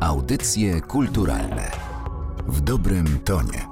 Audycje 0.00 0.80
kulturalne 0.80 1.70
w 2.46 2.60
dobrym 2.60 3.18
tonie. 3.24 3.66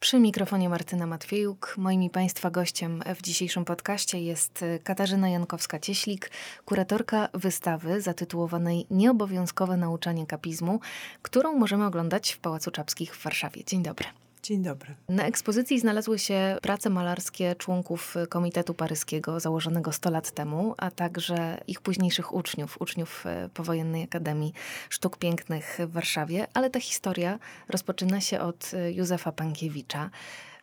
Przy 0.00 0.20
mikrofonie 0.20 0.68
Martyna 0.68 1.06
Matwiejuk. 1.06 1.74
Moim 1.78 2.02
i 2.02 2.10
Państwa 2.10 2.50
gościem 2.50 3.02
w 3.16 3.22
dzisiejszym 3.22 3.64
podcaście 3.64 4.22
jest 4.22 4.64
Katarzyna 4.84 5.28
Jankowska-Cieślik, 5.28 6.30
kuratorka 6.64 7.28
wystawy 7.34 8.00
zatytułowanej 8.00 8.86
Nieobowiązkowe 8.90 9.76
nauczanie 9.76 10.26
kapizmu, 10.26 10.80
którą 11.22 11.52
możemy 11.52 11.86
oglądać 11.86 12.32
w 12.32 12.38
Pałacu 12.38 12.70
Czapskich 12.70 13.16
w 13.16 13.22
Warszawie. 13.24 13.64
Dzień 13.64 13.82
dobry. 13.82 14.06
Dzień 14.42 14.62
dobry. 14.62 14.94
Na 15.08 15.24
ekspozycji 15.26 15.80
znalazły 15.80 16.18
się 16.18 16.56
prace 16.62 16.90
malarskie 16.90 17.54
członków 17.54 18.14
Komitetu 18.28 18.74
Paryskiego 18.74 19.40
założonego 19.40 19.92
100 19.92 20.10
lat 20.10 20.30
temu, 20.30 20.74
a 20.78 20.90
także 20.90 21.60
ich 21.66 21.80
późniejszych 21.80 22.34
uczniów, 22.34 22.80
uczniów 22.80 23.26
e, 23.26 23.48
Powojennej 23.54 24.04
Akademii 24.04 24.52
Sztuk 24.90 25.16
Pięknych 25.16 25.78
w 25.88 25.92
Warszawie, 25.92 26.46
ale 26.54 26.70
ta 26.70 26.80
historia 26.80 27.38
rozpoczyna 27.68 28.20
się 28.20 28.40
od 28.40 28.70
e, 28.74 28.92
Józefa 28.92 29.32
Pankiewicza. 29.32 30.10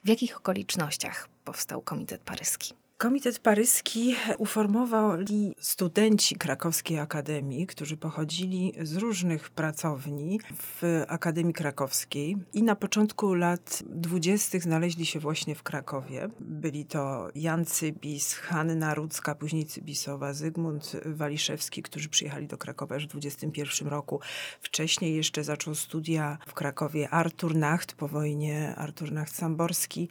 W 0.03 0.09
jakich 0.09 0.37
okolicznościach 0.37 1.27
powstał 1.43 1.81
Komitet 1.81 2.21
Paryski? 2.21 2.84
Komitet 2.97 3.39
Paryski 3.39 4.15
uformowali 4.37 5.55
studenci 5.59 6.35
Krakowskiej 6.35 6.99
Akademii, 6.99 7.67
którzy 7.67 7.97
pochodzili 7.97 8.73
z 8.81 8.95
różnych 8.95 9.49
pracowni 9.49 10.39
w 10.53 11.03
Akademii 11.07 11.53
Krakowskiej 11.53 12.37
i 12.53 12.63
na 12.63 12.75
początku 12.75 13.33
lat 13.33 13.83
dwudziestych 13.85 14.63
znaleźli 14.63 15.05
się 15.05 15.19
właśnie 15.19 15.55
w 15.55 15.63
Krakowie. 15.63 16.29
Byli 16.39 16.85
to 16.85 17.29
Jan 17.35 17.65
Cybis, 17.65 18.33
Hanna 18.33 18.93
Rudzka, 18.93 19.35
później 19.35 19.65
Cybisowa, 19.65 20.33
Zygmunt 20.33 20.95
Waliszewski, 21.05 21.83
którzy 21.83 22.09
przyjechali 22.09 22.47
do 22.47 22.57
Krakowa 22.57 22.95
już 22.95 23.05
w 23.05 23.09
21 23.09 23.87
roku. 23.87 24.19
Wcześniej 24.61 25.15
jeszcze 25.15 25.43
zaczął 25.43 25.75
studia 25.75 26.37
w 26.47 26.53
Krakowie 26.53 27.09
Artur 27.09 27.55
Nacht, 27.55 27.93
po 27.93 28.07
wojnie 28.07 28.75
Artur 28.75 29.11
Nacht-Samborski, 29.11 30.07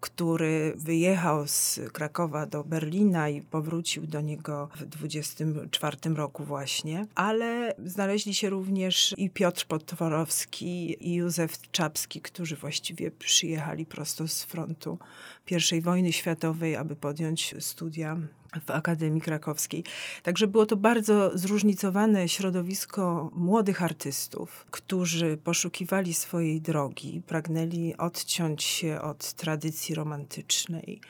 który 0.00 0.72
wyjechał 0.76 1.46
z 1.46 1.80
Krakowa 1.92 2.37
do 2.46 2.64
Berlina 2.64 3.28
i 3.28 3.42
powrócił 3.42 4.06
do 4.06 4.20
niego 4.20 4.68
w 4.76 4.84
24 4.84 5.96
roku 6.14 6.44
właśnie, 6.44 7.06
ale 7.14 7.74
znaleźli 7.84 8.34
się 8.34 8.50
również 8.50 9.14
i 9.16 9.30
Piotr 9.30 9.66
Potworowski 9.66 10.96
i 11.08 11.14
Józef 11.14 11.70
Czapski, 11.70 12.20
którzy 12.20 12.56
właściwie 12.56 13.10
przyjechali 13.10 13.86
prosto 13.86 14.28
z 14.28 14.44
frontu 14.44 14.98
I 15.72 15.80
wojny 15.80 16.12
światowej, 16.12 16.76
aby 16.76 16.96
podjąć 16.96 17.54
studia 17.58 18.16
w 18.66 18.70
Akademii 18.70 19.20
Krakowskiej. 19.20 19.84
Także 20.22 20.46
było 20.46 20.66
to 20.66 20.76
bardzo 20.76 21.38
zróżnicowane 21.38 22.28
środowisko 22.28 23.30
młodych 23.34 23.82
artystów, 23.82 24.66
którzy 24.70 25.36
poszukiwali 25.36 26.14
swojej 26.14 26.60
drogi, 26.60 27.22
pragnęli 27.26 27.94
odciąć 27.98 28.64
się 28.64 29.00
od 29.00 29.32
tradycji 29.32 29.94
romantycznej, 29.94 31.00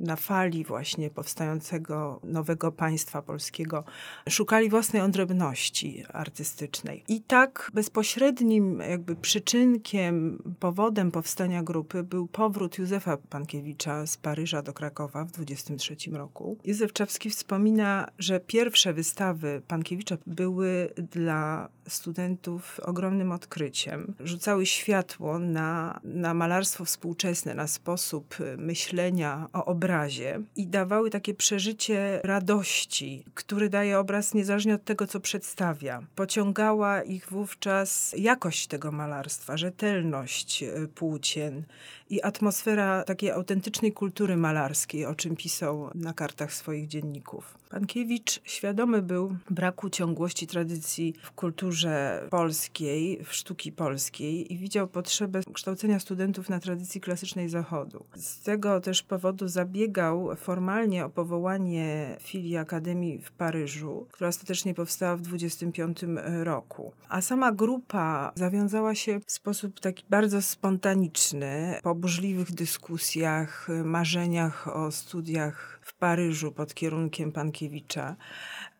na 0.00 0.16
fali 0.16 0.64
właśnie 0.64 1.10
powstającego 1.10 2.20
nowego 2.24 2.72
państwa 2.72 3.22
polskiego 3.22 3.84
szukali 4.28 4.70
własnej 4.70 5.02
odrębności 5.02 6.04
artystycznej. 6.12 7.04
I 7.08 7.20
tak 7.20 7.70
bezpośrednim 7.74 8.80
jakby 8.90 9.16
przyczynkiem, 9.16 10.42
powodem 10.60 11.10
powstania 11.10 11.62
grupy 11.62 12.02
był 12.02 12.26
powrót 12.26 12.78
Józefa 12.78 13.16
Pankiewicza 13.16 14.06
z 14.06 14.16
Paryża 14.16 14.62
do 14.62 14.72
Krakowa 14.72 15.24
w 15.24 15.30
23 15.30 15.96
roku. 16.12 16.58
Józef 16.64 16.92
Czapski 16.92 17.30
wspomina, 17.30 18.08
że 18.18 18.40
pierwsze 18.40 18.92
wystawy 18.92 19.62
Pankiewicza 19.68 20.16
były 20.26 20.88
dla 21.12 21.68
studentów 21.88 22.80
ogromnym 22.80 23.32
odkryciem. 23.32 24.14
Rzucały 24.20 24.66
światło 24.66 25.38
na, 25.38 26.00
na 26.04 26.34
malarstwo 26.34 26.84
współczesne, 26.84 27.54
na 27.54 27.66
sposób 27.66 28.36
myślenia 28.58 29.48
o 29.52 29.64
obrazie 29.84 30.40
i 30.56 30.66
dawały 30.66 31.10
takie 31.10 31.34
przeżycie 31.34 32.20
radości, 32.24 33.24
który 33.34 33.68
daje 33.68 33.98
obraz 33.98 34.34
niezależnie 34.34 34.74
od 34.74 34.84
tego, 34.84 35.06
co 35.06 35.20
przedstawia. 35.20 36.02
Pociągała 36.14 37.02
ich 37.02 37.30
wówczas 37.30 38.14
jakość 38.18 38.66
tego 38.66 38.92
malarstwa, 38.92 39.56
rzetelność 39.56 40.62
y, 40.62 40.88
płócien 40.94 41.62
i 42.10 42.22
atmosfera 42.22 43.04
takiej 43.04 43.30
autentycznej 43.30 43.92
kultury 43.92 44.36
malarskiej, 44.36 45.06
o 45.06 45.14
czym 45.14 45.36
pisał 45.36 45.90
na 45.94 46.12
kartach 46.12 46.52
swoich 46.52 46.88
dzienników. 46.88 47.54
Pankiewicz 47.74 48.40
świadomy 48.44 49.02
był 49.02 49.36
braku 49.50 49.90
ciągłości 49.90 50.46
tradycji 50.46 51.14
w 51.22 51.32
kulturze 51.32 52.26
polskiej, 52.30 53.24
w 53.24 53.34
sztuki 53.34 53.72
polskiej 53.72 54.52
i 54.52 54.58
widział 54.58 54.88
potrzebę 54.88 55.40
kształcenia 55.52 56.00
studentów 56.00 56.48
na 56.48 56.60
tradycji 56.60 57.00
klasycznej 57.00 57.48
Zachodu. 57.48 58.04
Z 58.14 58.42
tego 58.42 58.80
też 58.80 59.02
powodu 59.02 59.48
zabiegał 59.48 60.36
formalnie 60.36 61.04
o 61.04 61.10
powołanie 61.10 62.16
filii 62.20 62.56
Akademii 62.56 63.18
w 63.18 63.32
Paryżu, 63.32 64.06
która 64.12 64.28
ostatecznie 64.28 64.74
powstała 64.74 65.16
w 65.16 65.20
25 65.20 66.04
roku. 66.42 66.92
A 67.08 67.20
sama 67.20 67.52
grupa 67.52 68.32
zawiązała 68.34 68.94
się 68.94 69.20
w 69.26 69.32
sposób 69.32 69.80
taki 69.80 70.04
bardzo 70.10 70.42
spontaniczny, 70.42 71.78
po 71.82 71.94
burzliwych 71.94 72.52
dyskusjach, 72.52 73.68
marzeniach 73.84 74.76
o 74.76 74.90
studiach 74.90 75.80
w 75.84 75.94
Paryżu 75.94 76.52
pod 76.52 76.74
kierunkiem 76.74 77.32
Pankiewicza 77.32 78.16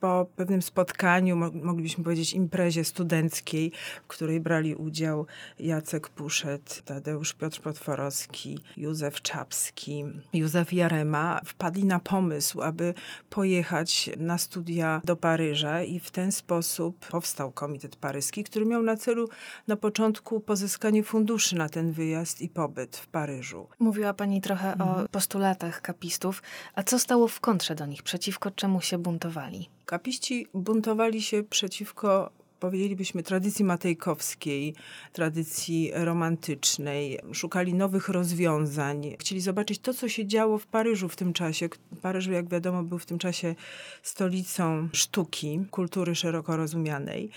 po 0.04 0.26
pewnym 0.37 0.62
spotkaniu, 0.62 1.37
moglibyśmy 1.37 2.04
powiedzieć 2.04 2.32
imprezie 2.32 2.84
studenckiej, 2.84 3.72
w 4.04 4.06
której 4.06 4.41
brali 4.41 4.75
udział 4.75 5.26
Jacek 5.59 6.09
Puszet, 6.09 6.82
Tadeusz 6.84 7.32
Piotr 7.32 7.60
Potworowski, 7.60 8.59
Józef 8.76 9.22
Czapski, 9.22 10.04
Józef 10.32 10.72
Jarema, 10.72 11.41
wpadli 11.44 11.84
na 11.84 11.98
pomysł, 11.98 12.62
aby 12.62 12.94
pojechać 13.31 14.10
na 14.16 14.38
studia 14.38 15.00
do 15.04 15.16
Paryża 15.16 15.82
i 15.82 16.00
w 16.00 16.10
ten 16.10 16.32
sposób 16.32 17.06
powstał 17.09 17.53
Komitet 17.53 17.97
Paryski, 17.97 18.44
który 18.44 18.66
miał 18.66 18.82
na 18.82 18.97
celu 18.97 19.28
na 19.69 19.76
początku 19.76 20.41
pozyskanie 20.41 21.03
funduszy 21.03 21.56
na 21.56 21.69
ten 21.69 21.92
wyjazd 21.92 22.41
i 22.41 22.48
pobyt 22.48 22.97
w 22.97 23.06
Paryżu. 23.06 23.66
Mówiła 23.78 24.15
Pani 24.15 24.41
trochę 24.41 24.72
mhm. 24.72 24.91
o 24.91 25.09
postulatach 25.09 25.81
kapistów, 25.81 26.42
a 26.75 26.82
co 26.82 26.98
stało 26.98 27.28
w 27.28 27.41
kontrze 27.41 27.75
do 27.75 27.86
nich? 27.86 28.03
Przeciwko 28.03 28.50
czemu 28.50 28.81
się 28.81 28.98
buntowali? 28.98 29.69
Kapiści 29.87 30.47
buntowali 30.55 31.22
się 31.22 31.43
przeciwko 31.43 32.31
powiedzielibyśmy, 32.65 33.23
tradycji 33.23 33.65
matejkowskiej, 33.65 34.75
tradycji 35.13 35.91
romantycznej. 35.95 37.19
Szukali 37.33 37.75
nowych 37.75 38.09
rozwiązań. 38.09 39.17
Chcieli 39.21 39.41
zobaczyć 39.41 39.79
to, 39.79 39.95
co 39.95 40.09
się 40.09 40.27
działo 40.27 40.59
w 40.59 40.67
Paryżu 40.67 41.09
w 41.09 41.17
tym 41.17 41.33
czasie. 41.33 41.69
Paryż, 42.03 42.27
jak 42.27 42.49
wiadomo, 42.49 42.83
był 42.83 42.99
w 42.99 43.07
tym 43.07 43.19
czasie 43.19 43.55
stolicą 44.03 44.89
sztuki, 44.93 45.61
kultury 45.71 46.15
szeroko 46.15 46.57
rozumianej. 46.57 47.31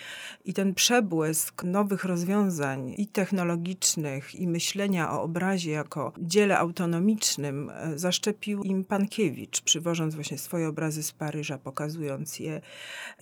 I 0.45 0.53
ten 0.53 0.73
przebłysk 0.73 1.63
nowych 1.63 2.03
rozwiązań 2.03 2.93
i 2.97 3.07
technologicznych, 3.07 4.35
i 4.35 4.47
myślenia 4.47 5.11
o 5.11 5.21
obrazie 5.21 5.71
jako 5.71 6.13
dziele 6.19 6.57
autonomicznym 6.57 7.69
e, 7.69 7.99
zaszczepił 7.99 8.63
im 8.63 8.83
Pankiewicz, 8.83 9.61
przywożąc 9.61 10.15
właśnie 10.15 10.37
swoje 10.37 10.67
obrazy 10.67 11.03
z 11.03 11.11
Paryża, 11.11 11.57
pokazując 11.57 12.39
je 12.39 12.61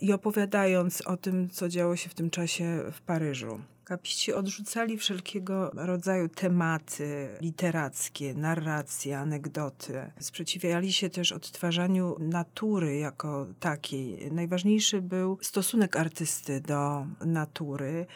i 0.00 0.12
opowiadając 0.12 1.00
o 1.00 1.16
tym, 1.16 1.50
co 1.50 1.68
działo 1.68 1.95
się 1.96 2.08
w 2.08 2.14
tym 2.14 2.30
czasie 2.30 2.82
w 2.92 3.00
Paryżu. 3.00 3.60
Kapiści 3.84 4.32
odrzucali 4.32 4.98
wszelkiego 4.98 5.70
rodzaju 5.74 6.28
tematy 6.28 7.28
literackie, 7.40 8.34
narracje, 8.34 9.18
anegdoty. 9.18 10.12
Sprzeciwiali 10.20 10.92
się 10.92 11.10
też 11.10 11.32
odtwarzaniu 11.32 12.16
natury 12.18 12.98
jako 12.98 13.46
takiej. 13.60 14.32
Najważniejszy 14.32 15.02
był 15.02 15.38
stosunek 15.42 15.96
artysty 15.96 16.60
do 16.60 17.06
natury 17.24 18.06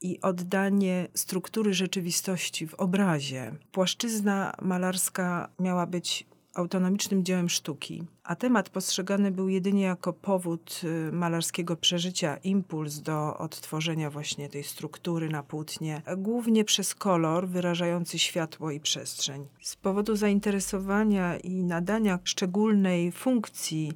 i 0.00 0.20
oddanie 0.20 1.08
struktury 1.14 1.74
rzeczywistości 1.74 2.66
w 2.66 2.74
obrazie. 2.74 3.54
Płaszczyzna 3.72 4.54
malarska 4.62 5.48
miała 5.58 5.86
być 5.86 6.29
autonomicznym 6.60 7.24
dziełem 7.24 7.48
sztuki, 7.48 8.02
a 8.24 8.36
temat 8.36 8.70
postrzegany 8.70 9.30
był 9.30 9.48
jedynie 9.48 9.82
jako 9.82 10.12
powód 10.12 10.80
y, 10.84 11.12
malarskiego 11.12 11.76
przeżycia, 11.76 12.36
impuls 12.36 12.98
do 12.98 13.38
odtworzenia 13.38 14.10
właśnie 14.10 14.48
tej 14.48 14.64
struktury 14.64 15.28
na 15.28 15.42
płótnie, 15.42 16.02
głównie 16.16 16.64
przez 16.64 16.94
kolor 16.94 17.48
wyrażający 17.48 18.18
światło 18.18 18.70
i 18.70 18.80
przestrzeń. 18.80 19.46
Z 19.60 19.76
powodu 19.76 20.16
zainteresowania 20.16 21.36
i 21.36 21.64
nadania 21.64 22.18
szczególnej 22.24 23.12
funkcji 23.12 23.92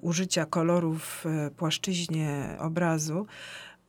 użycia 0.00 0.46
kolorów 0.46 1.24
w 1.24 1.50
płaszczyźnie 1.56 2.56
obrazu, 2.60 3.26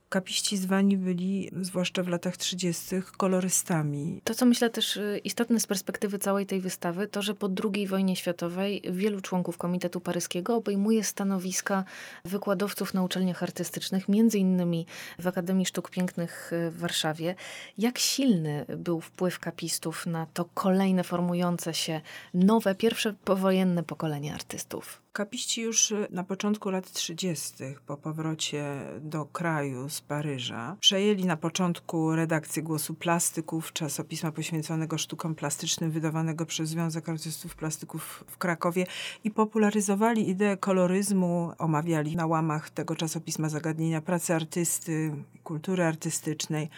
kapiści 0.08 0.56
zwani 0.56 0.96
byli, 0.96 1.50
zwłaszcza 1.60 2.02
w 2.02 2.08
latach 2.08 2.36
30., 2.36 2.84
kolorystami. 3.16 4.20
To, 4.24 4.34
co 4.34 4.46
myślę 4.46 4.70
też 4.70 4.96
y, 4.96 5.20
istotne 5.24 5.60
z 5.60 5.66
perspektywy 5.66 6.18
całej 6.18 6.46
tej 6.46 6.60
wystawy, 6.60 7.08
to, 7.08 7.22
że 7.22 7.34
po 7.34 7.48
II 7.74 7.86
wojnie 7.86 8.16
światowej 8.16 8.82
wielu 8.90 9.20
członków 9.20 9.58
Komitetu 9.58 10.00
Paryskiego 10.00 10.56
obejmuje 10.56 11.04
stanowiska 11.04 11.84
wykładowców 12.24 12.94
na 12.94 13.02
uczelniach 13.02 13.42
artystycznych, 13.42 14.08
między 14.08 14.38
innymi 14.38 14.86
w 15.18 15.26
Akademii 15.26 15.66
Sztuk 15.66 15.90
Pięknych 15.90 16.52
y, 16.52 16.70
w 16.70 16.78
Warszawie. 16.78 17.34
Jak 17.78 17.98
silny 17.98 18.66
był 18.76 19.00
wpływ 19.00 19.38
kapistów 19.38 20.06
na 20.06 20.26
to 20.26 20.44
kolejne 20.54 21.04
formujące 21.04 21.74
się 21.74 22.00
nowe, 22.34 22.74
pierwsze 22.74 23.14
powojenne 23.24 23.82
pokolenie 23.82 24.34
artystów? 24.34 25.06
Kapiści 25.16 25.62
już 25.62 25.90
y, 25.90 26.06
na 26.10 26.24
początku 26.24 26.70
lat 26.70 26.92
30., 26.92 27.54
po 27.86 27.96
powrocie 27.96 28.80
do 29.00 29.24
kraju 29.24 29.88
z 29.96 30.00
Paryża, 30.00 30.76
przejęli 30.80 31.24
na 31.24 31.36
początku 31.36 32.12
redakcję 32.12 32.62
Głosu 32.62 32.94
Plastyków, 32.94 33.72
czasopisma 33.72 34.32
poświęconego 34.32 34.98
sztukom 34.98 35.34
plastycznym, 35.34 35.90
wydawanego 35.90 36.46
przez 36.46 36.68
Związek 36.68 37.08
Artystów 37.08 37.56
Plastyków 37.56 38.24
w 38.26 38.38
Krakowie 38.38 38.86
i 39.24 39.30
popularyzowali 39.30 40.30
ideę 40.30 40.56
koloryzmu, 40.56 41.52
omawiali 41.58 42.16
na 42.16 42.26
łamach 42.26 42.70
tego 42.70 42.96
czasopisma 42.96 43.48
zagadnienia 43.48 44.00
pracy 44.00 44.34
artysty, 44.34 45.16
kultury 45.44 45.84
artystycznej, 45.84 46.70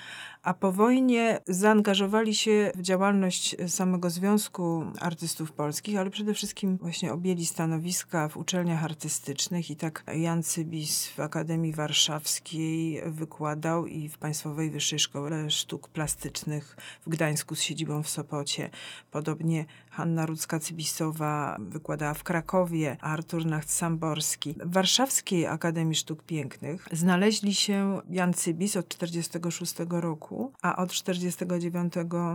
a 0.43 0.55
po 0.55 0.73
wojnie 0.73 1.41
zaangażowali 1.47 2.35
się 2.35 2.73
w 2.75 2.83
działalność 2.83 3.57
samego 3.67 4.11
Związku 4.11 4.85
Artystów 5.01 5.53
Polskich, 5.53 5.99
ale 5.99 6.11
przede 6.11 6.35
wszystkim 6.35 6.77
właśnie 6.77 7.13
objęli 7.13 7.47
stanowiska 7.47 8.29
w 8.29 8.37
uczelniach 8.37 8.85
artystycznych 8.85 9.71
i 9.71 9.77
tak 9.77 10.05
Jan 10.15 10.43
Cybis 10.43 11.09
w 11.09 11.21
Akademii 11.21 11.73
Warszawskiej 11.73 13.03
wykładał 13.07 13.87
i 13.87 14.09
w 14.09 14.19
Państwowej 14.19 14.71
Wyższej 14.71 14.99
Szkole 14.99 15.51
Sztuk 15.51 15.89
Plastycznych 15.89 16.77
w 17.07 17.09
Gdańsku 17.09 17.55
z 17.55 17.61
siedzibą 17.61 18.03
w 18.03 18.09
Sopocie. 18.09 18.71
Podobnie 19.11 19.67
Hanna 19.99 20.27
Rudzka-Cybisowa 20.27 21.57
wykładała 21.59 22.15
w 22.15 22.23
Krakowie, 22.23 22.97
Artur 23.01 23.47
Nacht-Samborski. 23.47 24.55
W 24.65 24.73
Warszawskiej 24.73 25.47
Akademii 25.47 25.95
Sztuk 25.95 26.23
Pięknych 26.23 26.89
znaleźli 26.93 27.55
się 27.55 28.01
Jan 28.11 28.35
Cybis 28.35 28.77
od 28.77 28.89
1946 28.89 29.75
roku, 29.91 30.53
a 30.63 30.77
od 30.77 30.89
1949 30.89 31.93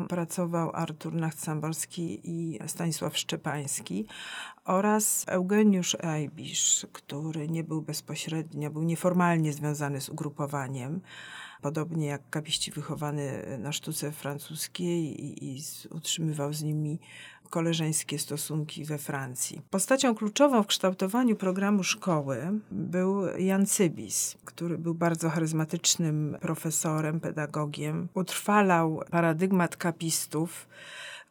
pracował 0.10 0.72
Artur 0.74 1.14
Nacht-Samborski 1.14 2.20
i 2.24 2.60
Stanisław 2.68 3.18
Szczepański 3.18 4.06
oraz 4.66 5.26
Eugeniusz 5.28 5.96
Ajbisz, 5.96 6.88
który 6.92 7.50
nie 7.50 7.64
był 7.64 7.82
bezpośrednio, 7.82 8.72
był 8.72 8.84
nieformalnie 8.84 9.54
związany 9.54 10.02
z 10.02 10.10
ugrupowaniem, 10.10 11.02
podobnie 11.62 12.08
jak 12.08 12.30
kapiści 12.30 12.72
wychowany 12.72 13.58
na 13.60 13.72
sztuce 13.72 14.12
francuskiej 14.12 15.26
i, 15.26 15.56
i 15.56 15.62
utrzymywał 15.90 16.54
z 16.54 16.64
nimi 16.64 17.00
koleżeńskie 17.54 18.20
stosunki 18.20 18.86
we 18.86 18.98
Francji. 18.98 19.62
Postacią 19.70 20.16
kluczową 20.16 20.64
w 20.64 20.68
kształtowaniu 20.68 21.36
programu 21.36 21.84
szkoły 21.84 22.60
był 22.72 23.28
Jan 23.38 23.66
Cybis, 23.66 24.38
który 24.46 24.78
był 24.78 24.94
bardzo 24.94 25.30
charyzmatycznym 25.30 26.38
profesorem, 26.42 27.20
pedagogiem. 27.20 28.08
Utrwalał 28.14 29.04
paradygmat 29.12 29.78
kapistów, 29.78 30.68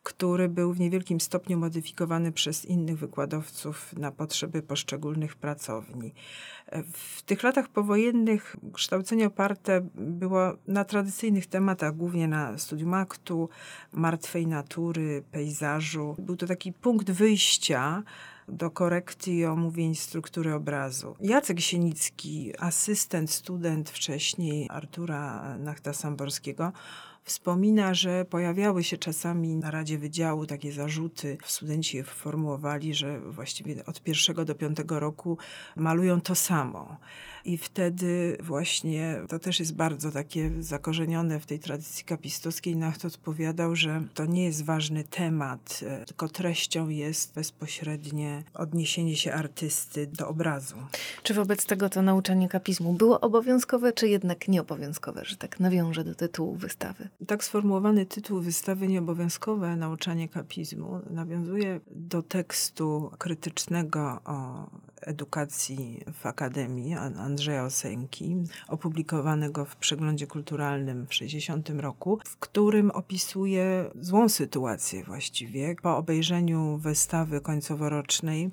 który 0.02 0.48
był 0.48 0.72
w 0.72 0.80
niewielkim 0.80 1.20
stopniu 1.20 1.58
modyfikowany 1.58 2.32
przez 2.32 2.64
innych 2.64 2.98
wykładowców 2.98 3.92
na 3.92 4.10
potrzeby 4.10 4.62
poszczególnych 4.62 5.36
pracowni. 5.36 6.14
W 6.92 7.22
tych 7.22 7.42
latach 7.42 7.68
powojennych 7.68 8.56
kształcenie 8.72 9.26
oparte 9.26 9.88
było 9.94 10.52
na 10.66 10.84
tradycyjnych 10.84 11.46
tematach, 11.46 11.96
głównie 11.96 12.28
na 12.28 12.58
studium 12.58 12.94
aktu, 12.94 13.48
martwej 13.92 14.46
natury, 14.46 15.22
pejzażu. 15.30 16.16
Był 16.18 16.36
to 16.36 16.46
taki 16.46 16.72
punkt 16.72 17.10
wyjścia 17.10 18.02
do 18.48 18.70
korekty 18.70 19.30
i 19.30 19.44
omówień 19.44 19.94
struktury 19.94 20.54
obrazu. 20.54 21.16
Jacek 21.20 21.60
Sienicki, 21.60 22.52
asystent, 22.58 23.30
student 23.30 23.90
wcześniej 23.90 24.66
Artura 24.70 25.56
Nachta-Samborskiego, 25.58 26.72
Wspomina, 27.24 27.94
że 27.94 28.24
pojawiały 28.24 28.84
się 28.84 28.98
czasami 28.98 29.56
na 29.56 29.70
Radzie 29.70 29.98
Wydziału 29.98 30.46
takie 30.46 30.72
zarzuty. 30.72 31.38
Studenci 31.44 31.96
je 31.96 32.04
formułowali, 32.04 32.94
że 32.94 33.20
właściwie 33.20 33.86
od 33.86 34.02
pierwszego 34.02 34.44
do 34.44 34.54
piątego 34.54 35.00
roku 35.00 35.38
malują 35.76 36.20
to 36.20 36.34
samo. 36.34 36.96
I 37.44 37.58
wtedy 37.58 38.36
właśnie 38.40 39.16
to 39.28 39.38
też 39.38 39.60
jest 39.60 39.74
bardzo 39.74 40.10
takie 40.10 40.50
zakorzenione 40.60 41.40
w 41.40 41.46
tej 41.46 41.58
tradycji 41.58 42.04
kapistowskiej. 42.04 42.76
Nacht 42.76 43.04
odpowiadał, 43.04 43.76
że 43.76 44.02
to 44.14 44.26
nie 44.26 44.44
jest 44.44 44.64
ważny 44.64 45.04
temat, 45.04 45.80
e, 45.86 46.04
tylko 46.04 46.28
treścią 46.28 46.88
jest 46.88 47.34
bezpośrednie 47.34 48.42
odniesienie 48.54 49.16
się 49.16 49.32
artysty 49.32 50.06
do 50.06 50.28
obrazu. 50.28 50.76
Czy 51.22 51.34
wobec 51.34 51.66
tego 51.66 51.88
to 51.88 52.02
nauczanie 52.02 52.48
kapizmu 52.48 52.92
było 52.92 53.20
obowiązkowe, 53.20 53.92
czy 53.92 54.08
jednak 54.08 54.48
nieobowiązkowe, 54.48 55.24
że 55.24 55.36
tak 55.36 55.60
nawiążę 55.60 56.04
do 56.04 56.14
tytułu 56.14 56.54
wystawy? 56.54 57.08
Tak 57.26 57.44
sformułowany 57.44 58.06
tytuł 58.06 58.40
wystawy 58.40 58.88
Nieobowiązkowe 58.88 59.76
nauczanie 59.76 60.28
kapizmu 60.28 61.00
nawiązuje 61.10 61.80
do 61.90 62.22
tekstu 62.22 63.10
krytycznego 63.18 64.20
o 64.24 64.66
edukacji 65.06 66.04
w 66.12 66.26
Akademii 66.26 66.94
Andrzeja 66.94 67.64
Osenki, 67.64 68.36
opublikowanego 68.68 69.64
w 69.64 69.76
przeglądzie 69.76 70.26
kulturalnym 70.26 71.06
w 71.06 71.14
60 71.14 71.70
roku, 71.70 72.18
w 72.24 72.36
którym 72.36 72.90
opisuje 72.90 73.90
złą 74.00 74.28
sytuację 74.28 75.04
właściwie. 75.04 75.76
Po 75.82 75.96
obejrzeniu 75.96 76.78
wystawy 76.78 77.40
końcoworocznej 77.40 78.50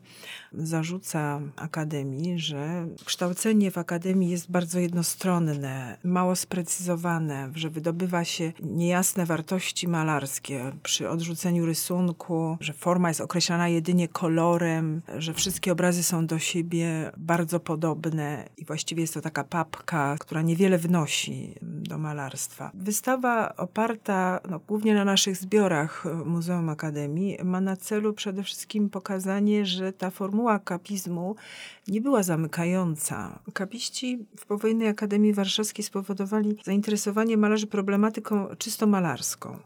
zarzuca 0.53 1.41
Akademii, 1.55 2.39
że 2.39 2.87
kształcenie 3.05 3.71
w 3.71 3.77
Akademii 3.77 4.29
jest 4.29 4.51
bardzo 4.51 4.79
jednostronne, 4.79 5.97
mało 6.03 6.35
sprecyzowane, 6.35 7.51
że 7.55 7.69
wydobywa 7.69 8.23
się 8.23 8.53
niejasne 8.63 9.25
wartości 9.25 9.87
malarskie 9.87 10.71
przy 10.83 11.09
odrzuceniu 11.09 11.65
rysunku, 11.65 12.57
że 12.59 12.73
forma 12.73 13.07
jest 13.07 13.21
określana 13.21 13.67
jedynie 13.67 14.07
kolorem, 14.07 15.01
że 15.17 15.33
wszystkie 15.33 15.71
obrazy 15.71 16.03
są 16.03 16.27
do 16.39 16.43
siebie 16.43 17.11
bardzo 17.17 17.59
podobne 17.59 18.49
i 18.57 18.65
właściwie 18.65 19.01
jest 19.01 19.13
to 19.13 19.21
taka 19.21 19.43
papka, 19.43 20.15
która 20.19 20.41
niewiele 20.41 20.77
wnosi 20.77 21.55
do 21.61 21.97
malarstwa. 21.97 22.71
Wystawa 22.73 23.55
oparta 23.55 24.39
no, 24.49 24.59
głównie 24.59 24.93
na 24.93 25.05
naszych 25.05 25.37
zbiorach 25.37 26.05
Muzeum 26.25 26.69
Akademii 26.69 27.37
ma 27.43 27.61
na 27.61 27.77
celu 27.77 28.13
przede 28.13 28.43
wszystkim 28.43 28.89
pokazanie, 28.89 29.65
że 29.65 29.93
ta 29.93 30.09
formuła 30.09 30.59
kapizmu 30.59 31.35
nie 31.87 32.01
była 32.01 32.23
zamykająca. 32.23 33.39
Kapiści 33.53 34.25
w 34.37 34.45
powojennej 34.45 34.87
Akademii 34.87 35.33
Warszawskiej 35.33 35.85
spowodowali 35.85 36.57
zainteresowanie 36.65 37.37
malarzy 37.37 37.67
problematyką 37.67 38.55
czysto 38.57 38.87
malarską. 38.87 39.57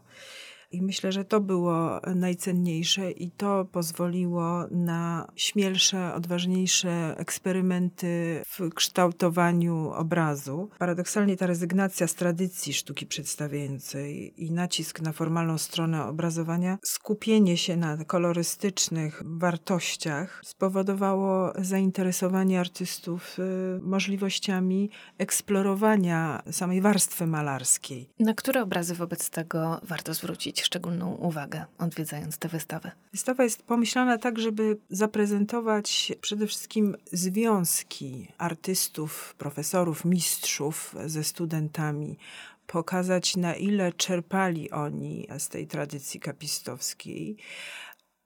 I 0.74 0.82
myślę, 0.82 1.12
że 1.12 1.24
to 1.24 1.40
było 1.40 2.00
najcenniejsze 2.14 3.10
i 3.10 3.30
to 3.30 3.64
pozwoliło 3.64 4.66
na 4.70 5.28
śmielsze, 5.36 6.14
odważniejsze 6.14 7.14
eksperymenty 7.18 8.42
w 8.46 8.74
kształtowaniu 8.74 9.90
obrazu. 9.90 10.70
Paradoksalnie 10.78 11.36
ta 11.36 11.46
rezygnacja 11.46 12.06
z 12.06 12.14
tradycji 12.14 12.72
sztuki 12.72 13.06
przedstawiającej 13.06 14.34
i 14.44 14.50
nacisk 14.50 15.00
na 15.00 15.12
formalną 15.12 15.58
stronę 15.58 16.06
obrazowania, 16.06 16.78
skupienie 16.82 17.56
się 17.56 17.76
na 17.76 18.04
kolorystycznych 18.04 19.22
wartościach 19.26 20.40
spowodowało 20.44 21.52
zainteresowanie 21.58 22.60
artystów 22.60 23.38
y, 23.38 23.42
możliwościami 23.82 24.90
eksplorowania 25.18 26.42
samej 26.50 26.80
warstwy 26.80 27.26
malarskiej. 27.26 28.08
Na 28.18 28.34
które 28.34 28.62
obrazy 28.62 28.94
wobec 28.94 29.30
tego 29.30 29.80
warto 29.82 30.14
zwrócić 30.14 30.63
szczególną 30.64 31.14
uwagę, 31.14 31.64
odwiedzając 31.78 32.38
tę 32.38 32.48
wystawę? 32.48 32.90
Wystawa 33.12 33.44
jest 33.44 33.62
pomyślana 33.62 34.18
tak, 34.18 34.38
żeby 34.38 34.76
zaprezentować 34.90 36.12
przede 36.20 36.46
wszystkim 36.46 36.96
związki 37.12 38.28
artystów, 38.38 39.34
profesorów, 39.38 40.04
mistrzów 40.04 40.94
ze 41.06 41.24
studentami, 41.24 42.18
pokazać 42.66 43.36
na 43.36 43.54
ile 43.54 43.92
czerpali 43.92 44.70
oni 44.70 45.28
z 45.38 45.48
tej 45.48 45.66
tradycji 45.66 46.20
kapistowskiej, 46.20 47.36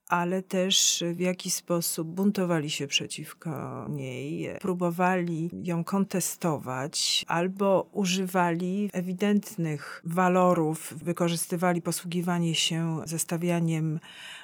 ale 0.08 0.42
też 0.42 1.04
w 1.14 1.20
jaki 1.20 1.50
sposób 1.50 2.08
buntowali 2.08 2.70
się 2.70 2.86
przeciwko 2.86 3.86
niej, 3.88 4.50
próbowali 4.60 5.50
ją 5.62 5.84
kontestować 5.84 7.24
albo 7.28 7.88
używali 7.92 8.90
ewidentnych 8.92 10.02
walorów, 10.04 10.94
wykorzystywali 10.96 11.82
posługiwanie 11.82 12.54
się 12.54 13.00
zestawianiem 13.04 14.00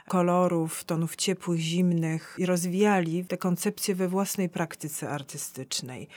kolorów, 0.09 0.85
tonów 0.85 1.17
ciepłych, 1.17 1.61
zimnych 1.61 2.37
i 2.39 2.47
rozwijali 2.47 3.25
te 3.25 3.37
koncepcje 3.37 3.95
we 3.95 4.09
własnej 4.09 4.49
praktyce 4.49 5.11
artystycznej. 5.11 6.09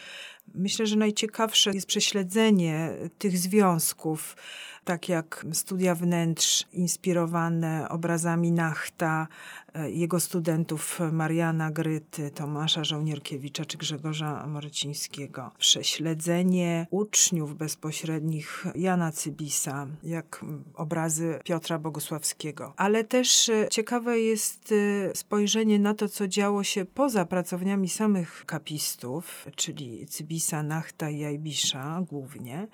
Myślę, 0.56 0.88
że 0.88 0.96
najciekawsze 0.96 1.72
jest 1.74 1.88
prześledzenie 1.88 2.90
tych 3.18 3.38
związków 3.38 4.36
tak 4.88 5.10
jak 5.10 5.46
studia 5.54 5.96
wnętrz 5.96 6.66
inspirowane 6.74 7.90
obrazami 7.90 8.52
Nachta, 8.52 9.28
e, 9.74 9.92
jego 9.92 10.20
studentów 10.20 11.00
Mariana 11.12 11.72
Gryty, 11.72 12.32
Tomasza 12.32 12.84
Żołnierkiewicza 12.84 13.66
czy 13.66 13.78
Grzegorza 13.78 14.48
Morecińskiego. 14.48 15.52
Prześledzenie 15.58 16.88
uczniów 16.92 17.56
bezpośrednich 17.56 18.66
Jana 18.76 19.12
Cybisa, 19.12 19.88
jak 20.04 20.46
obrazy 20.76 21.40
Piotra 21.44 21.80
Bogusławskiego. 21.80 22.74
Ale 22.78 23.04
też 23.04 23.50
e, 23.50 23.68
ciekawe 23.72 24.20
jest 24.20 24.72
e, 24.72 25.16
spojrzenie 25.16 25.80
na 25.80 25.94
to, 25.94 26.10
co 26.10 26.28
działo 26.28 26.64
się 26.64 26.86
poza 26.86 27.26
pracowniami 27.26 27.90
samych 27.90 28.46
kapistów, 28.46 29.48
czyli 29.56 30.06
Cybisa, 30.08 30.64
Nachta 30.64 31.10
i 31.10 31.20
Jajbisza 31.20 32.04
głównie 32.10 32.68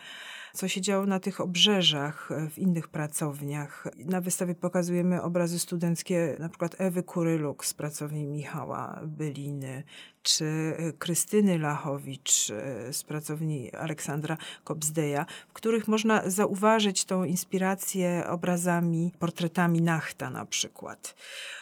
co 0.53 0.67
się 0.67 0.81
działo 0.81 1.05
na 1.05 1.19
tych 1.19 1.41
obrzeżach, 1.41 2.02
e, 2.05 2.49
w 2.49 2.59
innych 2.59 2.87
pracowniach. 2.87 3.87
Na 4.05 4.21
wystawie 4.21 4.55
pokazujemy 4.55 5.21
obrazy 5.21 5.59
studenckie 5.59 6.35
na 6.39 6.49
przykład 6.49 6.75
Ewy 6.77 7.03
Kuryluk 7.03 7.65
z 7.65 7.73
pracowni 7.73 8.25
Michała 8.25 8.99
Byliny, 9.03 9.83
czy 10.23 10.45
e, 10.77 10.93
Krystyny 10.93 11.59
Lachowicz 11.59 12.49
e, 12.49 12.93
z 12.93 13.03
pracowni 13.03 13.71
Aleksandra 13.71 14.37
Kobzdeja, 14.63 15.25
w 15.49 15.53
których 15.53 15.87
można 15.87 16.29
zauważyć 16.29 17.05
tą 17.05 17.23
inspirację 17.23 18.23
obrazami, 18.27 19.11
portretami 19.19 19.81
Nachta 19.81 20.29
na 20.29 20.45
przykład. 20.45 21.15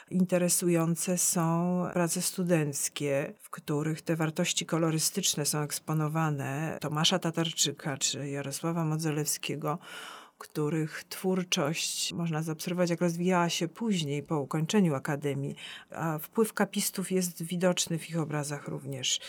Interesujące 0.09 1.17
są 1.17 1.83
prace 1.93 2.21
studenckie, 2.21 3.33
w 3.39 3.49
których 3.49 4.01
te 4.01 4.15
wartości 4.15 4.65
kolorystyczne 4.65 5.45
są 5.45 5.59
eksponowane 5.59 6.77
Tomasza 6.81 7.19
Tatarczyka 7.19 7.97
czy 7.97 8.29
Jarosława 8.29 8.85
Modzelewskiego 8.85 9.79
których 10.41 11.03
twórczość 11.03 12.13
można 12.13 12.43
zaobserwować, 12.43 12.89
jak 12.89 13.01
rozwijała 13.01 13.49
się 13.49 13.67
później, 13.67 14.23
po 14.23 14.39
ukończeniu 14.39 14.95
akademii, 14.95 15.55
a 15.91 16.17
wpływ 16.17 16.53
kapistów 16.53 17.11
jest 17.11 17.43
widoczny 17.43 17.99
w 17.99 18.09
ich 18.09 18.19
obrazach 18.19 18.67
również 18.67 19.19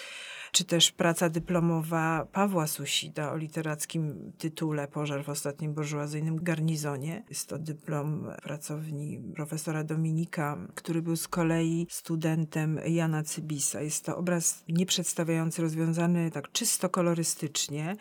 czy 0.52 0.64
też 0.64 0.92
praca 0.92 1.28
dyplomowa 1.28 2.26
Pawła 2.32 2.66
Susida 2.66 3.32
o 3.32 3.36
literackim 3.36 4.32
tytule 4.38 4.88
Pożar 4.88 5.24
w 5.24 5.28
ostatnim 5.28 5.74
burżuazyjnym 5.74 6.44
garnizonie. 6.44 7.24
Jest 7.28 7.48
to 7.48 7.58
dyplom 7.58 8.28
pracowni 8.42 9.18
profesora 9.34 9.84
Dominika, 9.84 10.58
który 10.74 11.02
był 11.02 11.16
z 11.16 11.28
kolei 11.28 11.86
studentem 11.90 12.80
Jana 12.86 13.22
Cybisa. 13.22 13.80
Jest 13.80 14.04
to 14.04 14.16
obraz 14.16 14.64
nieprzedstawiający, 14.68 15.62
rozwiązany 15.62 16.30
tak 16.30 16.52
czysto 16.52 16.88
kolorystycznie, 16.88 17.96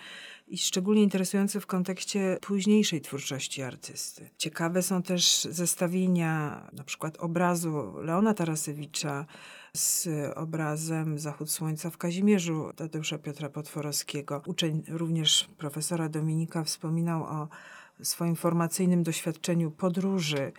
i 0.51 0.57
szczególnie 0.57 1.03
interesujący 1.03 1.59
w 1.59 1.65
kontekście 1.65 2.37
późniejszej 2.41 3.01
twórczości 3.01 3.61
artysty. 3.61 4.29
Ciekawe 4.37 4.83
są 4.83 5.03
też 5.03 5.43
zestawienia 5.43 6.61
na 6.73 6.83
przykład 6.83 7.17
obrazu 7.17 7.93
Leona 8.01 8.33
Tarasewicza 8.33 9.25
z 9.73 10.09
obrazem 10.35 11.19
Zachód 11.19 11.51
Słońca 11.51 11.89
w 11.89 11.97
Kazimierzu 11.97 12.71
Tadeusza 12.75 13.17
Piotra 13.17 13.49
Potworowskiego. 13.49 14.41
Uczeń 14.45 14.83
również 14.87 15.47
profesora 15.57 16.09
Dominika 16.09 16.63
wspominał 16.63 17.23
o 17.23 17.47
swoim 18.03 18.35
formacyjnym 18.35 19.03
doświadczeniu 19.03 19.71
podróży 19.71 20.51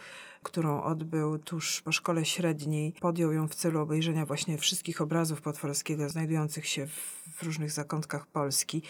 którą 0.42 0.82
odbył 0.82 1.38
tuż 1.38 1.82
po 1.82 1.92
szkole 1.92 2.24
średniej. 2.24 2.92
Podjął 3.00 3.32
ją 3.32 3.48
w 3.48 3.54
celu 3.54 3.80
obejrzenia 3.80 4.26
właśnie 4.26 4.58
wszystkich 4.58 5.00
obrazów 5.00 5.40
Potworskiego 5.40 6.08
znajdujących 6.08 6.66
się 6.66 6.86
w 6.86 7.42
różnych 7.42 7.70
zakątkach 7.70 8.26
Polski. 8.26 8.82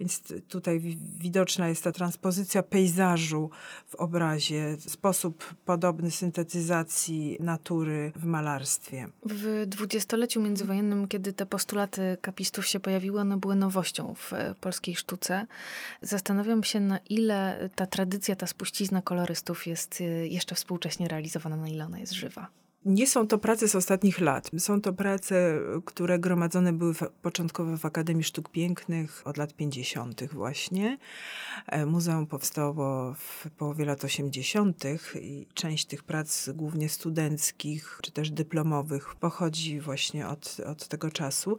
Więc 0.00 0.22
tutaj 0.48 0.80
widoczna 1.18 1.68
jest 1.68 1.84
ta 1.84 1.92
transpozycja 1.92 2.62
pejzażu 2.62 3.50
w 3.88 3.94
obrazie, 3.94 4.76
sposób 4.80 5.54
podobny 5.64 6.10
syntetyzacji 6.10 7.36
natury 7.40 8.12
w 8.16 8.24
malarstwie. 8.24 9.08
W 9.26 9.66
dwudziestoleciu 9.66 10.42
międzywojennym, 10.42 11.08
kiedy 11.08 11.32
te 11.32 11.46
postulaty 11.46 12.16
kapistów 12.20 12.66
się 12.66 12.80
pojawiły, 12.80 13.20
one 13.20 13.36
były 13.36 13.56
nowością 13.56 14.14
w 14.14 14.32
polskiej 14.60 14.96
sztuce. 14.96 15.46
Zastanawiam 16.02 16.64
się, 16.64 16.80
na 16.80 16.98
ile 16.98 17.70
ta 17.74 17.86
tradycja, 17.86 18.36
ta 18.36 18.46
spuścizna 18.46 19.02
kolorystów 19.02 19.66
jest 19.66 20.00
y, 20.00 20.28
jeszcze 20.28 20.54
współcześna 20.54 20.93
właśnie 20.94 21.08
realizowana, 21.08 21.56
na 21.56 21.68
ile 21.68 21.84
ona 21.84 21.98
jest 21.98 22.12
żywa. 22.12 22.48
Nie 22.84 23.06
są 23.06 23.26
to 23.26 23.38
prace 23.38 23.68
z 23.68 23.74
ostatnich 23.74 24.20
lat. 24.20 24.50
Są 24.58 24.80
to 24.80 24.92
prace, 24.92 25.60
które 25.84 26.18
gromadzone 26.18 26.72
były 26.72 26.94
początkowo 27.22 27.76
w 27.76 27.84
Akademii 27.84 28.24
Sztuk 28.24 28.48
Pięknych 28.48 29.22
od 29.24 29.36
lat 29.36 29.54
50. 29.54 30.32
właśnie. 30.32 30.98
E, 31.66 31.86
muzeum 31.86 32.26
powstało 32.26 33.14
w 33.14 33.50
połowie 33.50 33.84
lat 33.84 34.04
80. 34.04 34.84
i 35.20 35.46
część 35.54 35.84
tych 35.84 36.02
prac, 36.02 36.48
głównie 36.48 36.88
studenckich 36.88 37.98
czy 38.02 38.12
też 38.12 38.30
dyplomowych, 38.30 39.14
pochodzi 39.14 39.80
właśnie 39.80 40.28
od, 40.28 40.56
od 40.66 40.88
tego 40.88 41.10
czasu. 41.10 41.56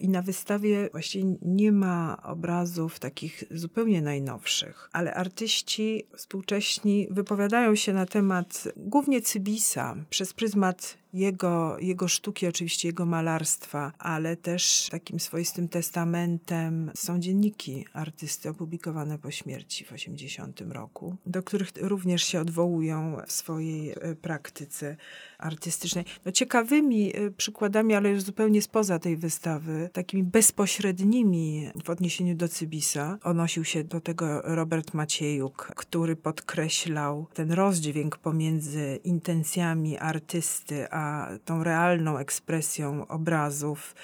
I 0.00 0.08
na 0.08 0.22
wystawie 0.22 0.88
właśnie 0.92 1.22
nie 1.42 1.72
ma 1.72 2.22
obrazów 2.22 2.98
takich 2.98 3.44
zupełnie 3.50 4.02
najnowszych, 4.02 4.88
ale 4.92 5.14
artyści 5.14 6.06
współcześni 6.16 7.08
wypowiadają 7.10 7.74
się 7.74 7.92
na 7.92 8.06
temat 8.06 8.68
głównie 8.76 9.22
Cybisa 9.22 9.96
przez 10.10 10.32
pryzmat 10.32 10.63
temat 10.64 10.96
jego, 11.14 11.76
jego 11.80 12.08
sztuki, 12.08 12.46
oczywiście 12.46 12.88
jego 12.88 13.06
malarstwa, 13.06 13.92
ale 13.98 14.36
też 14.36 14.88
takim 14.90 15.20
swoistym 15.20 15.68
testamentem 15.68 16.90
są 16.94 17.20
dzienniki 17.20 17.84
artysty 17.92 18.48
opublikowane 18.48 19.18
po 19.18 19.30
śmierci 19.30 19.84
w 19.84 19.92
80 19.92 20.60
roku, 20.60 21.16
do 21.26 21.42
których 21.42 21.72
również 21.80 22.24
się 22.24 22.40
odwołują 22.40 23.16
w 23.26 23.32
swojej 23.32 23.90
e, 23.90 23.94
praktyce 24.14 24.96
artystycznej. 25.38 26.04
No, 26.24 26.32
ciekawymi 26.32 27.16
e, 27.16 27.30
przykładami, 27.30 27.94
ale 27.94 28.10
już 28.10 28.22
zupełnie 28.22 28.62
spoza 28.62 28.98
tej 28.98 29.16
wystawy, 29.16 29.90
takimi 29.92 30.22
bezpośrednimi 30.22 31.70
w 31.84 31.90
odniesieniu 31.90 32.34
do 32.34 32.48
Cybisa, 32.48 33.18
odnosił 33.22 33.64
się 33.64 33.84
do 33.84 34.00
tego 34.00 34.42
Robert 34.44 34.94
Maciejuk, 34.94 35.72
który 35.76 36.16
podkreślał 36.16 37.26
ten 37.34 37.52
rozdźwięk 37.52 38.18
pomiędzy 38.18 39.00
intencjami 39.04 39.98
artysty 39.98 40.90
a 40.90 41.03
tą 41.44 41.64
realną 41.64 42.18
ekspresją 42.18 43.06
obrazów, 43.08 43.94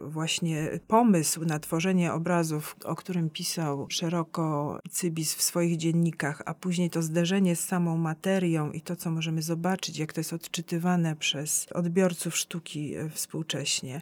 właśnie 0.00 0.70
pomysł 0.86 1.44
na 1.44 1.58
tworzenie 1.58 2.12
obrazów, 2.12 2.76
o 2.84 2.94
którym 2.94 3.30
pisał 3.30 3.86
szeroko 3.90 4.78
Cybis 4.90 5.34
w 5.34 5.42
swoich 5.42 5.76
dziennikach, 5.76 6.42
a 6.46 6.54
później 6.54 6.90
to 6.90 7.02
zderzenie 7.02 7.56
z 7.56 7.64
samą 7.64 7.96
materią 7.96 8.70
i 8.70 8.80
to, 8.80 8.96
co 8.96 9.10
możemy 9.10 9.42
zobaczyć, 9.42 9.98
jak 9.98 10.12
to 10.12 10.20
jest 10.20 10.32
odczytywane 10.32 11.16
przez 11.16 11.66
odbiorców 11.74 12.36
sztuki 12.36 12.94
e, 12.94 13.10
współcześnie. 13.10 14.00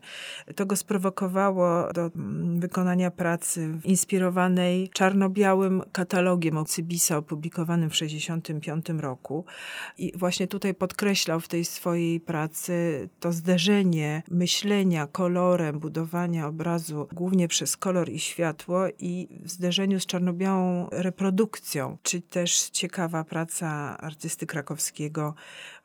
To 0.56 0.66
go 0.66 0.76
sprowokowało 0.76 1.92
do 1.92 2.10
mm, 2.16 2.60
wykonania 2.60 3.10
pracy 3.10 3.78
inspirowanej 3.84 4.88
czarno-białym 4.88 5.82
katalogiem 5.92 6.64
Cybisa 6.64 7.16
opublikowanym 7.16 7.90
w 7.90 7.92
1965 7.92 9.02
roku. 9.02 9.44
I 9.98 10.12
właśnie 10.16 10.46
tutaj 10.46 10.74
podkreślał 10.74 11.40
w 11.40 11.48
tej 11.48 11.64
swojej 11.64 12.20
pracy 12.20 12.45
to 13.20 13.32
zderzenie 13.32 14.22
myślenia 14.30 15.06
kolorem, 15.06 15.78
budowania 15.78 16.46
obrazu 16.46 17.08
głównie 17.12 17.48
przez 17.48 17.76
kolor 17.76 18.08
i 18.08 18.18
światło 18.18 18.82
i 18.98 19.28
w 19.42 19.50
zderzeniu 19.50 20.00
z 20.00 20.06
czarno-białą 20.06 20.88
reprodukcją, 20.92 21.98
czy 22.02 22.20
też 22.20 22.70
ciekawa 22.70 23.24
praca 23.24 23.98
artysty 23.98 24.46
krakowskiego 24.46 25.34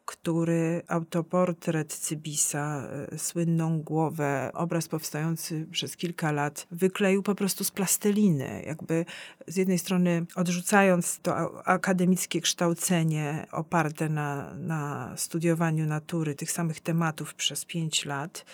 który 0.05 0.81
autoportret 0.87 1.93
Cybisa, 1.93 2.87
e, 3.11 3.17
słynną 3.17 3.81
głowę, 3.81 4.51
obraz 4.53 4.87
powstający 4.87 5.67
przez 5.71 5.97
kilka 5.97 6.31
lat, 6.31 6.67
wykleił 6.71 7.23
po 7.23 7.35
prostu 7.35 7.63
z 7.63 7.71
plasteliny. 7.71 8.63
Jakby 8.65 9.05
z 9.47 9.55
jednej 9.55 9.79
strony 9.79 10.25
odrzucając 10.35 11.19
to 11.19 11.67
akademickie 11.67 12.41
kształcenie 12.41 13.47
oparte 13.51 14.09
na, 14.09 14.53
na 14.53 15.13
studiowaniu 15.17 15.85
natury, 15.85 16.35
tych 16.35 16.51
samych 16.51 16.79
tematów 16.79 17.33
przez 17.33 17.65
pięć 17.65 18.05
lat, 18.05 18.45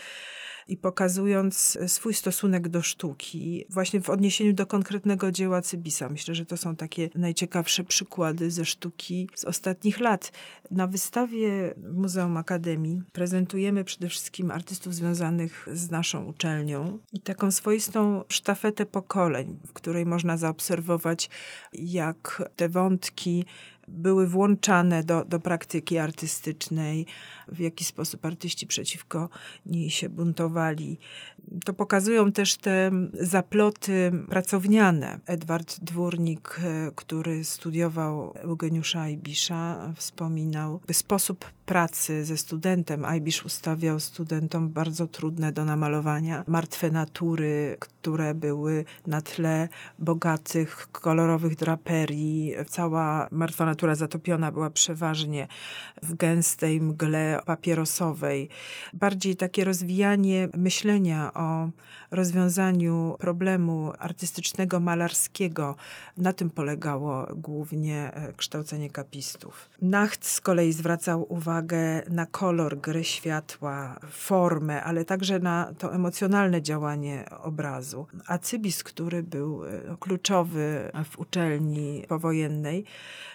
i 0.67 0.77
pokazując 0.77 1.77
swój 1.87 2.13
stosunek 2.13 2.67
do 2.67 2.81
sztuki, 2.81 3.65
właśnie 3.69 4.01
w 4.01 4.09
odniesieniu 4.09 4.53
do 4.53 4.65
konkretnego 4.65 5.31
dzieła 5.31 5.61
Cybisa. 5.61 6.09
Myślę, 6.09 6.35
że 6.35 6.45
to 6.45 6.57
są 6.57 6.75
takie 6.75 7.09
najciekawsze 7.15 7.83
przykłady 7.83 8.51
ze 8.51 8.65
sztuki 8.65 9.29
z 9.35 9.45
ostatnich 9.45 9.99
lat. 9.99 10.31
Na 10.71 10.87
wystawie 10.87 11.73
Muzeum 11.93 12.37
Akademii 12.37 13.01
prezentujemy 13.11 13.83
przede 13.83 14.09
wszystkim 14.09 14.51
artystów 14.51 14.95
związanych 14.95 15.67
z 15.73 15.91
naszą 15.91 16.25
uczelnią 16.25 16.99
i 17.13 17.19
taką 17.19 17.51
swoistą 17.51 18.23
sztafetę 18.29 18.85
pokoleń, 18.85 19.59
w 19.67 19.73
której 19.73 20.05
można 20.05 20.37
zaobserwować, 20.37 21.29
jak 21.73 22.49
te 22.55 22.69
wątki 22.69 23.45
były 23.87 24.27
włączane 24.27 25.03
do, 25.03 25.25
do 25.25 25.39
praktyki 25.39 25.97
artystycznej, 25.97 27.05
w 27.47 27.59
jaki 27.59 27.83
sposób 27.83 28.25
artyści 28.25 28.67
przeciwko 28.67 29.29
niej 29.65 29.89
się 29.89 30.09
buntowali. 30.09 30.99
To 31.65 31.73
pokazują 31.73 32.31
też 32.31 32.55
te 32.55 32.91
zaploty 33.13 34.11
pracowniane. 34.29 35.19
Edward 35.25 35.79
Dwórnik, 35.79 36.59
e, 36.63 36.91
który 36.95 37.43
studiował 37.43 38.33
Eugeniusza 38.35 39.09
Ibisza, 39.09 39.93
wspominał 39.95 40.81
sposób 40.91 41.56
pracy 41.67 42.25
ze 42.25 42.37
studentem. 42.37 43.05
Ajbisz 43.05 43.45
ustawiał 43.45 43.99
studentom 43.99 44.69
bardzo 44.69 45.07
trudne 45.07 45.51
do 45.51 45.65
namalowania 45.65 46.43
martwe 46.47 46.91
natury, 46.91 47.77
które 47.79 48.33
były 48.33 48.85
na 49.07 49.21
tle 49.21 49.69
bogatych, 49.99 50.87
kolorowych 50.91 51.55
draperii. 51.55 52.53
Cała 52.69 53.27
martwa 53.31 53.65
natura 53.65 53.95
zatopiona 53.95 54.51
była 54.51 54.69
przeważnie 54.69 55.47
w 56.03 56.15
gęstej 56.15 56.81
mgle 56.81 57.39
papierosowej. 57.45 58.49
Bardziej 58.93 59.35
takie 59.35 59.63
rozwijanie 59.63 60.49
myślenia 60.57 61.33
o 61.33 61.69
rozwiązaniu 62.11 63.15
problemu 63.19 63.93
artystycznego, 63.99 64.79
malarskiego. 64.79 65.75
Na 66.17 66.33
tym 66.33 66.49
polegało 66.49 67.27
głównie 67.35 68.13
e, 68.13 68.33
kształcenie 68.33 68.89
kapistów. 68.89 69.69
Nacht 69.81 70.25
z 70.25 70.41
kolei 70.41 70.73
zwracał 70.73 71.33
uwagę 71.33 71.56
na 72.09 72.25
kolor 72.25 72.77
gry 72.77 73.03
światła, 73.03 73.99
formę, 74.11 74.83
ale 74.83 75.05
także 75.05 75.39
na 75.39 75.73
to 75.77 75.93
emocjonalne 75.93 76.61
działanie 76.61 77.25
obrazu. 77.43 78.07
A 78.27 78.37
Cybis, 78.37 78.83
który 78.83 79.23
był 79.23 79.65
e, 79.65 79.69
kluczowy 79.99 80.91
w 81.11 81.19
uczelni 81.19 82.03
powojennej, 82.07 82.85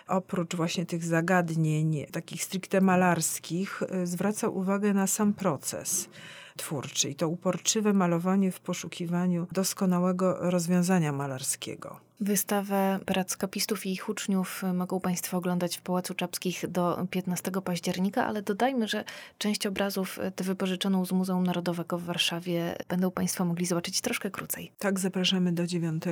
oprócz 0.09 0.57
właśnie 0.57 0.87
tych 0.87 1.05
zagadnień 1.05 2.07
takich 2.13 2.45
stricte 2.45 2.81
malarskich, 2.81 3.83
e, 3.83 4.07
zwracał 4.07 4.57
uwagę 4.57 4.95
na 4.95 5.07
sam 5.07 5.33
proces 5.33 6.09
twórczy 6.57 7.11
i 7.11 7.15
to 7.15 7.29
uporczywe 7.29 7.93
malowanie 7.93 8.53
w 8.53 8.61
poszukiwaniu 8.61 9.47
doskonałego 9.53 10.51
rozwiązania 10.51 11.13
malarskiego. 11.13 12.01
Wystawę 12.23 12.99
prac 13.07 13.37
kopistów 13.37 13.87
i 13.87 13.93
ich 13.93 14.09
uczniów 14.09 14.63
mogą 14.75 15.01
Państwo 15.01 15.37
oglądać 15.37 15.77
w 15.77 15.83
Pałacu 15.83 16.15
Czapskich 16.15 16.65
do 16.69 17.07
15 17.11 17.51
października, 17.65 18.27
ale 18.27 18.43
dodajmy, 18.43 18.89
że 18.89 19.05
część 19.39 19.67
obrazów, 19.67 20.19
tę 20.37 20.45
wypożyczoną 20.45 21.05
z 21.05 21.13
Muzeum 21.13 21.45
Narodowego 21.45 21.99
w 21.99 22.03
Warszawie, 22.03 22.77
będą 22.89 23.11
Państwo 23.11 23.45
mogli 23.45 23.67
zobaczyć 23.67 24.01
troszkę 24.01 24.31
krócej. 24.31 24.73
Tak, 24.79 24.99
zapraszamy 24.99 25.53
do 25.53 25.67
9 25.67 26.03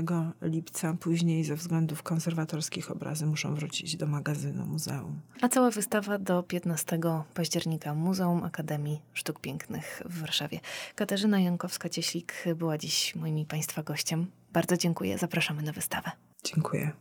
lipca. 0.43 0.97
Później 1.01 1.45
ze 1.45 1.57
względów 1.57 2.03
konserwatorskich 2.03 2.91
obrazy 2.91 3.27
muszą 3.27 3.55
wrócić 3.55 3.97
do 3.97 4.07
magazynu 4.07 4.67
muzeum. 4.67 5.21
A 5.41 5.49
cała 5.49 5.71
wystawa 5.71 6.19
do 6.19 6.43
15 6.43 7.01
października 7.35 7.95
Muzeum 7.95 8.45
Akademii 8.45 9.01
Sztuk 9.13 9.41
Pięknych 9.41 10.03
w 10.05 10.21
Warszawie. 10.21 10.61
Katarzyna 10.95 11.39
Jankowska-Cieślik 11.39 12.55
była 12.57 12.79
dziś 12.79 13.15
moim 13.17 13.47
Państwa 13.47 13.83
gościem. 13.83 14.27
Bardzo 14.53 14.77
dziękuję. 14.77 15.19
Zapraszamy 15.19 15.63
na 15.63 15.73
wystawę. 15.73 16.11
Dziękuję. 16.45 16.93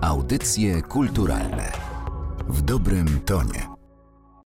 Audycje 0.00 0.82
kulturalne 0.82 1.72
w 2.48 2.62
dobrym 2.62 3.20
tonie. 3.20 3.75